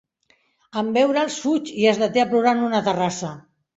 [0.81, 3.31] En veure'ls, fuig i es deté a plorar en una terrassa.